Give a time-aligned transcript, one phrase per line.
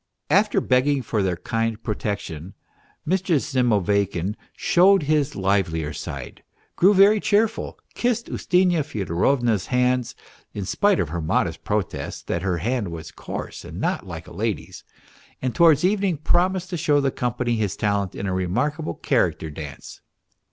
[0.31, 2.55] After begging for their kind protection
[3.07, 3.37] Mr.
[3.37, 6.41] Zimoveykin showed his livelier side,
[6.75, 10.15] grew very cheerful, kissed Ustinya Fyodorovna's hands,
[10.55, 14.33] in spite of her modest protests that her hand was coarse and not like a
[14.33, 14.83] lady's;
[15.39, 20.01] and towards evening promised to show the company his talent in a remarkable character dance.